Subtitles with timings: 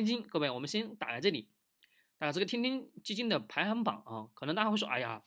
[0.00, 1.50] 基金，各位，我们先打在这里，
[2.18, 5.22] 打这个天天基金的排行榜啊，可能大家会说，哎呀，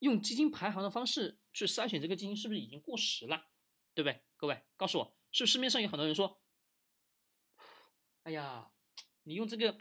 [0.00, 3.46] 用基金排行的方式去筛选这个基金，是不是已经过时了？
[3.94, 4.22] 对不对？
[4.36, 6.42] 各位，告诉我，是不是市面上有很多人说，
[8.24, 8.70] 哎呀，
[9.22, 9.78] 你用这个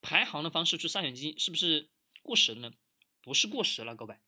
[0.00, 1.90] 排行的方式去筛选基金，是不是
[2.22, 2.76] 过时了呢？
[3.20, 4.18] 不是过时了，各位，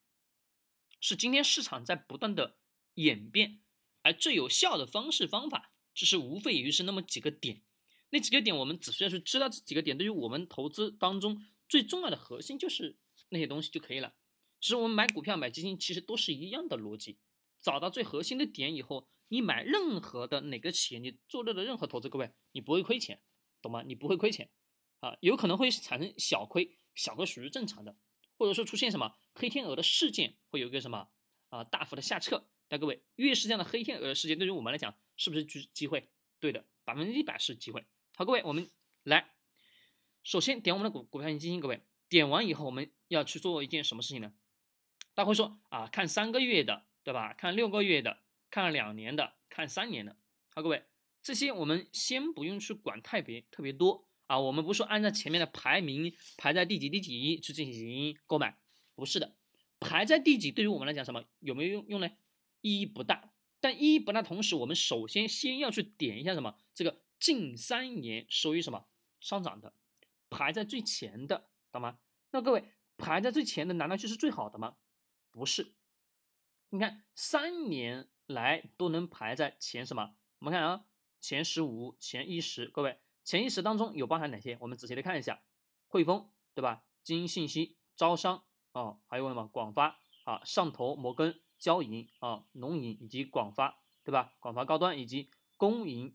[1.00, 2.56] 是今天市场在不断的
[2.95, 3.61] 演变，
[4.02, 7.62] 而最有效的方式方法，就是无非也就是那么几个点，
[8.11, 12.96] 那几个点我们只需要去知道这几个点，对于我们投资当中最重要的核心就是
[13.29, 14.14] 那些东西就可以了。
[14.61, 17.18] 其实我们买股票、买基金其实都是一样的逻辑，
[17.61, 23.21] 找到最核心的点以后，你买任何的哪个企业，你做的任何投资，各位你不会亏钱，
[23.61, 23.82] 懂吗？
[23.86, 24.49] 你不会亏钱
[25.00, 27.96] 啊，有可能会产生小亏，小亏属于正常的。
[28.38, 31.08] 或者说出现什么黑天鹅的事件，会有一个什么
[31.49, 32.44] 啊大幅的下撤？
[32.69, 36.11] 但各位，越是这样的黑天鹅事件，对于我们来讲，是不是机机会？
[36.38, 37.86] 对的，百分之一百是机会。
[38.19, 38.70] 好，各位，我们
[39.02, 39.27] 来，
[40.22, 44.32] 首先点我们的股股票型基金，各位点完以后，我们要去做一件什么事情呢？
[45.12, 47.34] 大家会说啊，看三个月的，对吧？
[47.34, 50.16] 看六个月的，看两年的，看三年的。
[50.48, 50.84] 好，各位，
[51.22, 54.08] 这些我们先不用去管太别特别多。
[54.28, 58.56] 啊，我们不说按照前面的排名排在第几第几去进行购买，
[58.94, 59.36] 不是的，
[59.78, 62.08] 排在第几对于我们来讲什么有没有用用呢？
[62.62, 63.34] 意义不大。
[63.60, 68.86] 但意义不大，同时我们首先先要去点一下什么这个近三年收益什么
[69.19, 69.74] 上涨的，
[70.30, 71.98] 排在最前的，懂吗？
[72.30, 74.77] 那各位排在最前的难道就是最好的吗？
[75.32, 75.74] 不是。
[76.69, 80.14] 你看三年来都能排在前什么？
[80.38, 80.84] 我们看啊，
[81.20, 83.00] 前十五、前一十，各位。
[83.24, 84.56] 前一十当中有包含哪些？
[84.60, 85.42] 我们仔细的看一下，
[85.88, 86.84] 汇丰对吧？
[87.02, 94.36] 金鹰信息、招商啊，还有什么广发啊、上投、摩根、交银啊、农银以及广发对吧？
[94.38, 96.14] 广发高端以及工银、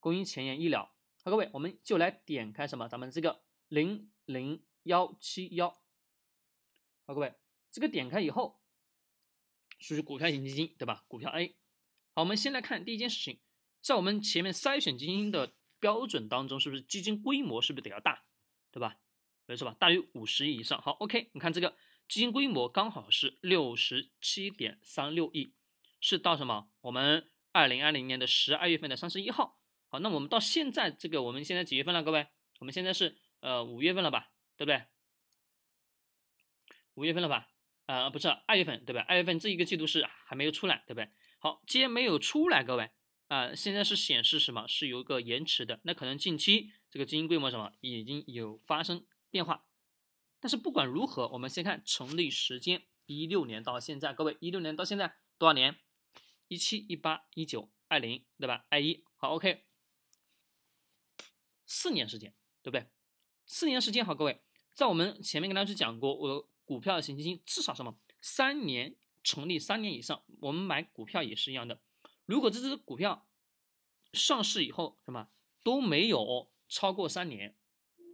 [0.00, 0.94] 供应前沿医疗。
[1.24, 2.88] 好，各位，我们就来点开什么？
[2.88, 5.70] 咱们这个零零幺七幺。
[7.04, 7.34] 好，各位，
[7.70, 8.60] 这个点开以后，
[9.78, 11.04] 属于股票型基金对吧？
[11.08, 11.56] 股票 A。
[12.14, 13.40] 好，我们先来看第一件事情，
[13.80, 15.54] 在我们前面筛选基金的。
[15.78, 18.24] 标准当中是不是基金规模是不是得要大，
[18.72, 18.98] 对吧？
[19.44, 19.76] 没错吧？
[19.78, 20.80] 大于五十亿以上。
[20.80, 21.76] 好，OK，你看这个
[22.08, 25.52] 基金规模刚好是六十七点三六亿，
[26.00, 26.70] 是到什么？
[26.80, 29.60] 我们二零二零年的十二月份的三十一号。
[29.88, 32.02] 好，那我们到现在这个我们现在几月份了？
[32.02, 32.26] 各位，
[32.58, 34.30] 我们现在是呃五月份了吧？
[34.56, 34.82] 对不对？
[36.94, 37.48] 五月份了吧？
[37.86, 39.04] 呃，不是二月份，对吧？
[39.06, 41.08] 二月份这一个季度是还没有出来，对不对？
[41.38, 42.90] 好，既然没有出来，各位。
[43.28, 44.68] 啊，现在是显示什么？
[44.68, 45.80] 是有一个延迟的。
[45.82, 49.66] 那可能近期这个基金规模什么已经有发生变化。
[50.38, 55.76] 但是不管如何，我们先看成立时间，一六年到现在，各位一六年到现在多少年？
[56.46, 58.64] 一七、一八、一九、二零，对吧？
[58.68, 59.64] 二一，好，OK，
[61.76, 62.32] 四年时间，
[62.62, 62.86] 对不对？
[63.44, 64.40] 四年时间，好，各位，
[64.72, 67.98] 在我们前面跟大家去讲过，我股票型基金至少什么？
[68.22, 71.78] 三年成立三年以上，我们买股票也是一样的。
[72.24, 73.28] 如果这只股票
[74.14, 75.28] 上市以后，什么
[75.62, 77.54] 都没有超过三年，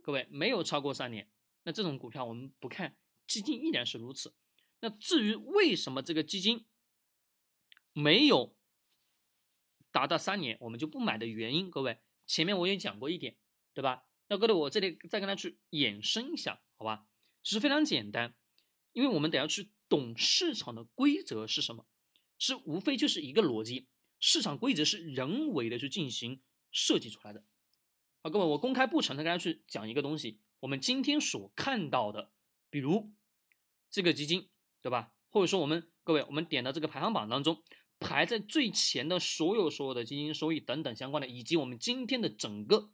[0.02, 1.30] 各位没有超过三年，
[1.62, 2.96] 那这种股票我们不看，
[3.28, 4.34] 基金依然是如此。
[4.80, 6.66] 那至于为什么这个基金
[7.92, 8.56] 没有
[9.92, 13.36] 达到三年，我们就不买的原因，各位前面我也讲过一点，
[13.74, 14.04] 对吧？
[14.28, 17.06] 那各位我这里再跟他去衍生一下，好吧？
[17.42, 18.34] 其实非常简单，
[18.92, 21.86] 因为我们得要去懂市场的规则是什么，
[22.38, 23.88] 是无非就是一个逻辑。
[24.18, 26.40] 市场规则是人为的去进行
[26.70, 27.44] 设计出来的。
[28.22, 32.30] 好，各位，我公开不诚的跟大家去讲一个东西，我们今天所看到的，
[32.70, 33.12] 比如
[33.90, 34.48] 这个基金，
[34.80, 35.12] 对吧？
[35.28, 37.64] 或者说我们各位，我们点到这个排行榜当中
[37.98, 42.92] 排在最前的所有所有的基金收益等等相关的，以及我们今天的整个